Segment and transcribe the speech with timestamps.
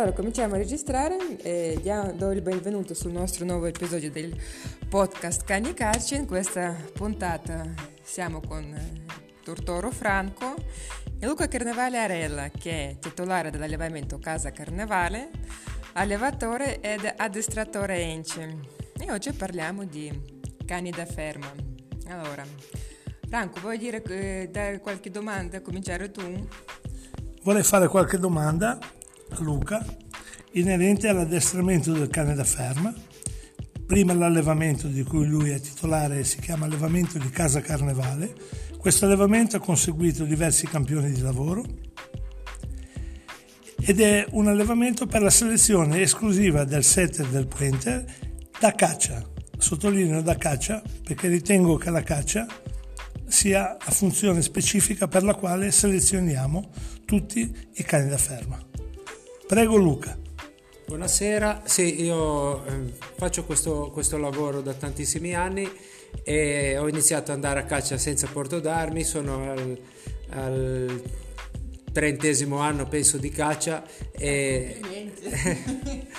[0.00, 1.78] Allora, cominciamo a registrare e
[2.14, 4.34] do il benvenuto sul nostro nuovo episodio del
[4.88, 6.14] podcast Cani Carci.
[6.14, 7.68] In questa puntata
[8.02, 9.02] siamo con eh,
[9.44, 10.54] Tortoro Franco
[11.18, 15.28] e Luca Carnevale Arella, che è titolare dell'allevamento Casa Carnevale,
[15.92, 18.58] allevatore ed addestratore Ence.
[18.98, 20.10] E oggi parliamo di
[20.64, 21.52] cani da ferma.
[22.08, 22.42] Allora,
[23.28, 26.22] Franco, vuoi dire, eh, dare qualche domanda, cominciare tu?
[27.42, 28.78] Vorrei fare qualche domanda
[29.38, 29.84] Luca
[30.52, 32.92] inerente all'addestramento del cane da ferma.
[33.86, 38.34] Prima l'allevamento di cui lui è titolare si chiama allevamento di Casa Carnevale.
[38.78, 41.64] Questo allevamento ha conseguito diversi campioni di lavoro
[43.82, 48.04] ed è un allevamento per la selezione esclusiva del setter del pointer
[48.58, 49.22] da caccia.
[49.58, 52.46] Sottolineo da caccia perché ritengo che la caccia
[53.26, 56.70] sia la funzione specifica per la quale selezioniamo
[57.04, 58.69] tutti i cani da ferma.
[59.50, 60.16] Prego Luca.
[60.86, 65.68] Buonasera, sì, io eh, faccio questo, questo, lavoro da tantissimi anni
[66.22, 69.80] e ho iniziato ad andare a caccia senza porto d'armi, sono al,
[70.28, 71.02] al
[71.92, 74.80] trentesimo anno penso di caccia e...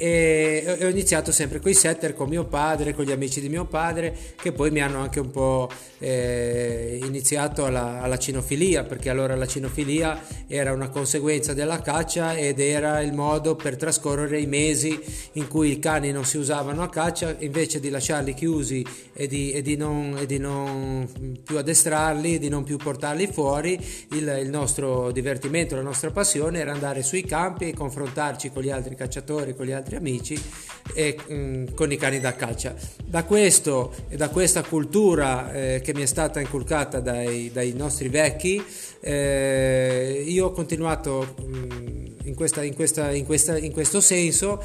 [0.00, 3.64] e ho iniziato sempre con i setter con mio padre, con gli amici di mio
[3.64, 5.68] padre che poi mi hanno anche un po'
[5.98, 12.60] eh, iniziato alla, alla, cinofilia perché allora la cinofilia era una conseguenza della caccia ed
[12.60, 14.96] era il modo per trascorrere i mesi
[15.32, 19.50] in cui i cani non si usavano a caccia invece di lasciarli chiusi e di,
[19.50, 21.08] e di, non, e di non,
[21.42, 23.76] più addestrarli, di non più portarli fuori
[24.12, 28.70] il, il nostro divertimento, la nostra passione era andare sui campi e confrontarci con gli
[28.70, 30.42] altri cacciatori, con gli altri altri amici
[30.94, 32.74] e mh, mm, con i cani da caccia.
[33.04, 38.08] Da questo e da questa cultura eh, che mi è stata inculcata dai, dai nostri
[38.08, 38.62] vecchi,
[39.00, 44.62] eh, io ho continuato mh, mm, in, questa, in, questa, in, questa, in questo senso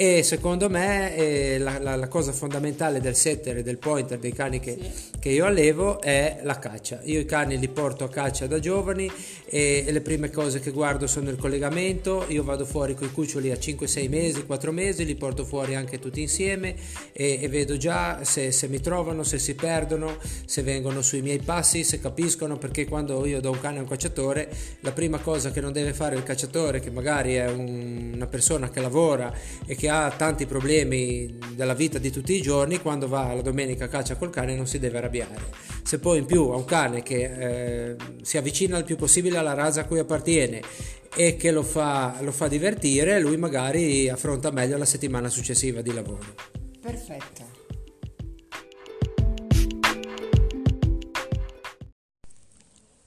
[0.00, 4.32] e secondo me eh, la, la, la, cosa fondamentale del setter e del pointer dei
[4.32, 5.10] cani che, sì.
[5.18, 7.00] che, io allevo è la caccia.
[7.02, 9.12] Io i cani li porto a caccia da giovani
[9.44, 12.24] e, e, le prime cose che guardo sono il collegamento.
[12.28, 15.98] Io vado fuori con i cuccioli a 5-6 mesi, 4 mesi, li porto fuori anche
[15.98, 16.76] tutti insieme
[17.12, 21.40] e, e vedo già se, se, mi trovano, se si perdono, se vengono sui miei
[21.40, 24.48] passi, se capiscono perché quando io do un cane a un cacciatore,
[24.80, 28.70] la prima cosa che non deve fare il cacciatore, che magari è un, una persona
[28.70, 29.30] che lavora
[29.66, 33.84] e che ha tanti problemi della vita di tutti i giorni, quando va la domenica
[33.84, 35.50] a caccia col cane non si deve arrabbiare.
[35.82, 39.54] Se poi in più ha un cane che eh, si avvicina il più possibile alla
[39.54, 40.62] razza a cui appartiene
[41.14, 45.92] e che lo fa, lo fa divertire, lui magari affronta meglio la settimana successiva di
[45.92, 46.34] lavoro.
[46.80, 47.58] Perfetto.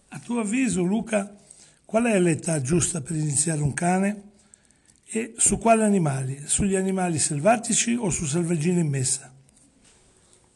[0.10, 1.36] A tuo avviso, Luca,
[1.86, 4.32] qual è l'età giusta per iniziare un cane?
[5.16, 6.42] E su quali animali?
[6.44, 9.32] Sugli animali selvatici o su selvaggini in messa?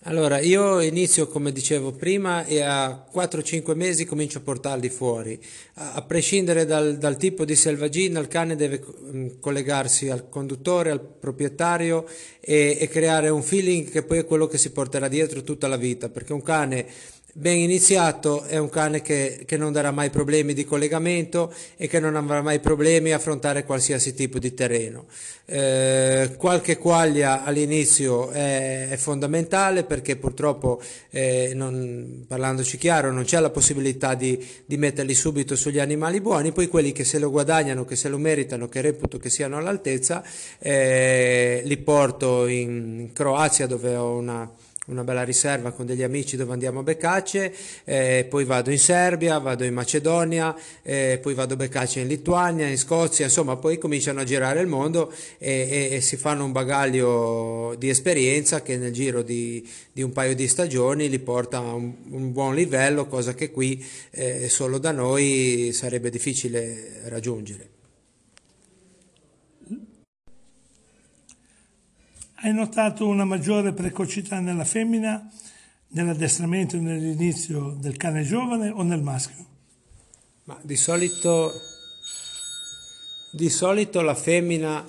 [0.05, 5.39] Allora, io inizio come dicevo prima e a 4-5 mesi comincio a portarli fuori.
[5.75, 11.01] A, prescindere dal, dal, tipo di selvaggina, il cane deve mm, collegarsi al conduttore, al
[11.01, 12.07] proprietario
[12.39, 15.77] e, e creare un feeling che poi è quello che si porterà dietro tutta la
[15.77, 16.87] vita, perché un cane
[17.37, 21.99] ben iniziato è un cane che, che, non darà mai problemi di collegamento e che
[21.99, 25.05] non avrà mai problemi a affrontare qualsiasi tipo di terreno.
[25.45, 30.81] Eh, qualche quaglia all'inizio è, è, fondamentale perché purtroppo,
[31.11, 36.51] eh, non, parlandoci chiaro, non c'è la possibilità di, di, metterli subito sugli animali buoni,
[36.51, 40.23] poi quelli che se lo guadagnano, che se lo meritano, che reputo che siano all'altezza,
[40.57, 44.51] eh, li porto in Croazia dove ho una
[44.87, 47.53] una bella riserva con degli amici dove andiamo a Beccace,
[47.83, 52.67] eh, poi vado in Serbia, vado in Macedonia, eh, poi vado a Beccace in Lituania,
[52.67, 56.51] in Scozia, insomma poi cominciano a girare il mondo e, e, e si fanno un
[56.51, 61.73] bagaglio di esperienza che nel giro di, di un paio di stagioni li porta a
[61.73, 67.76] un, un buon livello, cosa che qui eh, solo da noi sarebbe difficile raggiungere.
[72.47, 75.29] Hai notato una maggiore precocità nella femmina
[75.89, 79.45] nell'addestramento e nell'inizio del cane giovane o nel maschio?
[80.45, 81.51] Ma di solito,
[83.33, 84.81] di solito la femmina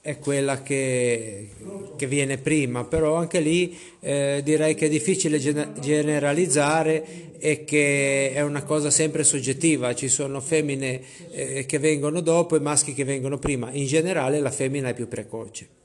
[0.00, 1.48] è quella che,
[1.96, 8.42] che, viene prima, però anche lì eh, direi che è difficile generalizzare e che è
[8.42, 11.02] una cosa sempre soggettiva, ci sono femmine
[11.32, 15.08] eh, che vengono dopo e maschi che vengono prima, in generale la femmina è più
[15.08, 15.81] precoce.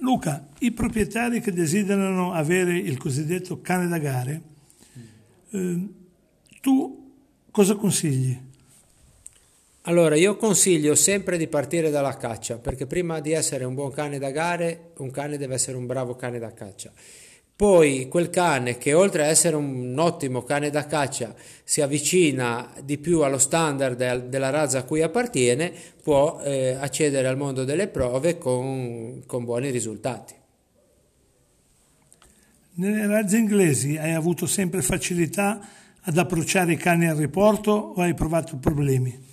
[0.00, 4.42] Luca, i proprietari che desiderano avere il cosiddetto cane da gare,
[5.50, 5.88] eh,
[6.60, 7.12] tu
[7.50, 8.48] cosa consigli?
[9.82, 14.18] Allora, io consiglio sempre di partire dalla caccia, perché prima di essere un buon cane
[14.18, 16.92] da gare, un cane deve essere un bravo cane da caccia.
[17.60, 22.96] Poi quel cane che oltre a essere un ottimo cane da caccia si avvicina di
[22.96, 25.70] più allo standard della razza a cui appartiene,
[26.02, 30.32] può eh, accedere al mondo delle prove con, con buoni risultati.
[32.76, 35.60] Nelle razze inglesi hai avuto sempre facilità
[36.00, 39.29] ad approcciare i cani al riporto o hai provato problemi?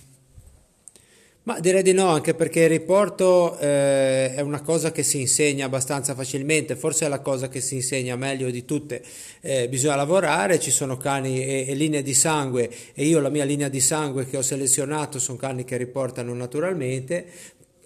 [1.48, 5.64] Ma direi di no, anche perché il riporto eh, è una cosa che si insegna
[5.64, 9.02] abbastanza facilmente, forse è la cosa che si insegna meglio di tutte.
[9.40, 13.44] Eh, bisogna lavorare, ci sono cani e, e, linee di sangue e io la mia
[13.44, 17.24] linea di sangue che ho selezionato sono cani che riportano naturalmente.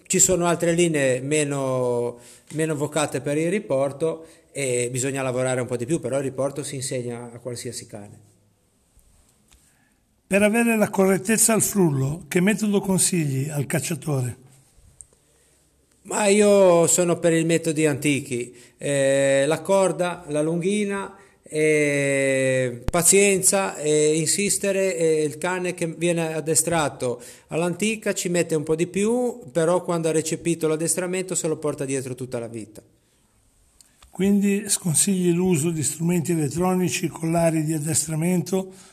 [0.07, 2.19] Ci sono altre linee meno,
[2.55, 6.63] meno vocate per il riporto e bisogna lavorare un po' di più, però il riporto
[6.63, 8.32] si insegna a qualsiasi cane.
[10.33, 14.37] Per avere la correttezza al frullo, che metodo consigli al cacciatore?
[16.05, 24.15] Ma io sono per i metodi antichi, eh, la corda, la lunghina, eh, pazienza, eh,
[24.15, 29.83] insistere, eh, il cane che viene addestrato all'antica ci mette un po' di più, però
[29.83, 32.81] quando ha recepito l'addestramento se lo porta dietro tutta la vita.
[34.09, 38.92] Quindi sconsigli l'uso di strumenti elettronici, collari di addestramento,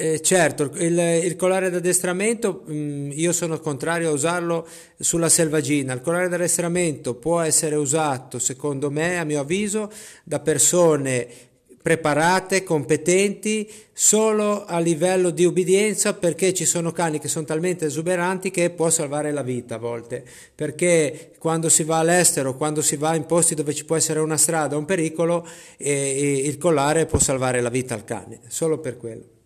[0.00, 4.66] eh, certo, il, il, collare d'addestramento mh, mm, io sono contrario a usarlo
[4.98, 5.92] sulla selvaggina.
[5.92, 9.92] Il collare d'addestramento può essere usato, secondo me, a mio avviso,
[10.24, 11.28] da persone
[11.82, 18.50] preparate, competenti, solo a livello di ubbidienza perché ci sono cani che sono talmente esuberanti
[18.50, 20.24] che può salvare la vita a volte.
[20.54, 24.38] Perché quando si va all'estero, quando si va in posti dove ci può essere una
[24.38, 29.39] strada, un pericolo, eh, il collare può salvare la vita al cane, solo per quello.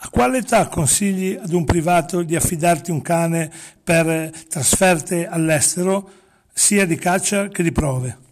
[0.00, 3.50] A quale età consigli ad un privato di affidarti un cane
[3.82, 6.10] per trasferte all'estero,
[6.52, 8.27] sia di caccia che di prove?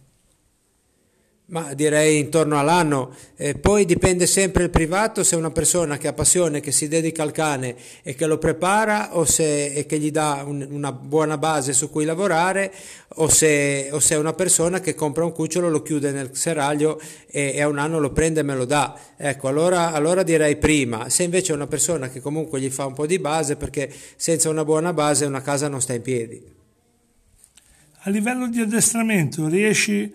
[1.49, 6.09] Ma direi intorno all'anno, eh, poi dipende sempre il privato se è una persona che
[6.09, 7.73] ha passione, che si dedica al cane
[8.03, 11.89] e che lo prepara o se, e che gli dà un, una buona base su
[11.89, 12.73] cui lavorare
[13.15, 16.99] o se, o se, è una persona che compra un cucciolo, lo chiude nel seraglio
[17.27, 18.99] e, e a un anno lo prende e me lo dà.
[19.15, 21.07] Ecco, allora, allora direi prima.
[21.07, 24.49] Se invece è una persona che comunque gli fa un po' di base perché senza
[24.49, 26.43] una buona base una casa non sta in piedi.
[28.01, 30.13] A livello di addestramento riesci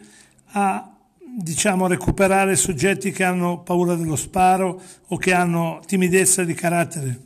[0.54, 0.91] a
[1.38, 7.20] diciamo, recuperare soggetti che hanno paura dello sparo o che hanno timidezza di carattere?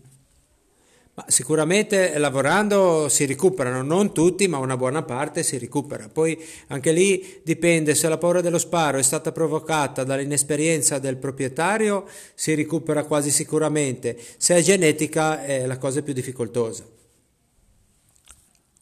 [1.15, 6.11] Ma sicuramente lavorando si recuperano, non tutti, ma una buona parte si recupera.
[6.13, 12.07] Poi anche lì dipende se la paura dello sparo è stata provocata dall'inesperienza del proprietario,
[12.35, 14.19] si recupera quasi sicuramente.
[14.37, 16.85] Se è genetica è la cosa più difficoltosa.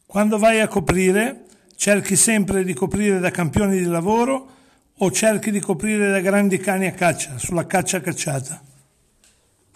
[0.05, 1.45] Quando vai a coprire,
[1.77, 4.54] cerchi sempre di coprire da campioni di lavoro
[4.97, 8.63] o cerchi di coprire da grandi cani a caccia, sulla caccia cacciata?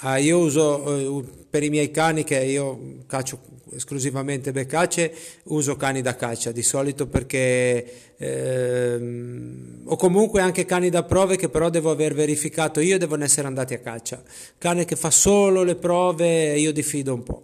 [0.01, 5.13] Ah, io uso eh, per i miei cani che io caccio esclusivamente beccace,
[5.45, 11.49] uso cani da caccia di solito perché ehm, o comunque anche cani da prove che
[11.49, 14.23] però devo aver verificato io devono essere andati a caccia.
[14.57, 17.43] Cane che fa solo le prove io diffido un po'.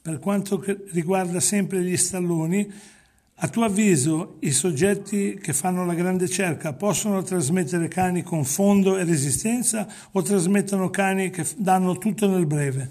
[0.00, 2.72] Per quanto riguarda sempre gli stalloni,
[3.38, 8.96] a tuo avviso i soggetti che fanno la grande cerca possono trasmettere cani con fondo
[8.96, 12.90] e resistenza o trasmettono cani che danno tutto nel breve?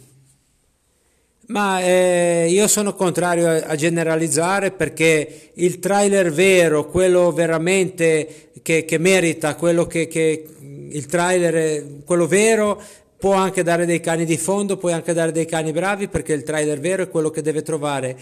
[1.48, 8.84] Ma eh, io sono contrario a, a, generalizzare perché il trailer vero, quello veramente che,
[8.84, 10.44] che merita, quello che, che
[10.90, 12.82] il trailer, quello vero,
[13.18, 16.44] può anche dare dei cani di fondo, puoi anche dare dei cani bravi perché il
[16.44, 18.18] trailer vero è quello che deve trovare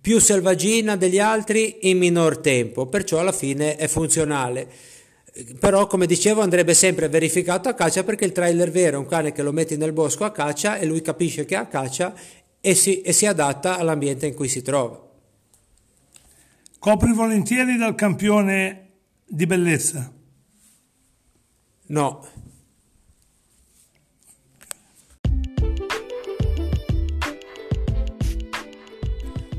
[0.00, 4.68] più selvaggina degli altri in minor tempo, perciò alla fine è funzionale.
[5.60, 9.32] Però, come dicevo, andrebbe sempre verificato a caccia perché il trailer vero è un cane
[9.32, 12.14] che lo metti nel bosco a caccia e lui capisce che è a caccia
[12.60, 15.06] e si, e si adatta all'ambiente in cui si trova.
[16.78, 18.90] Copri volentieri dal campione
[19.26, 20.12] di bellezza?
[21.86, 22.26] No,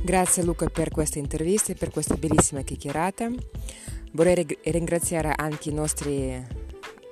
[0.10, 3.30] Grazie Luca per questa intervista e per questa bellissima chiacchierata.
[4.14, 6.44] Vorrei ringraziare anche i nostri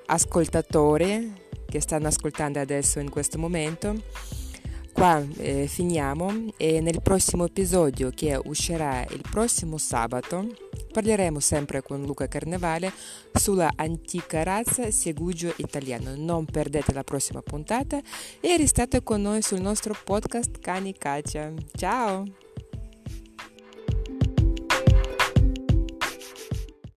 [0.08, 1.32] ascoltatori
[1.68, 4.02] che stanno ascoltando adesso in questo momento.
[4.94, 10.48] Qua eh, finiamo e nel prossimo episodio che uscirà il prossimo sabato
[10.92, 12.92] parleremo sempre con Luca Carnevale
[13.32, 16.16] sulla antica razza Segugio italiano.
[16.16, 18.02] Non perdete la prossima puntata
[18.40, 21.54] e restate con noi sul nostro podcast Cani Caccia.
[21.76, 22.47] Ciao!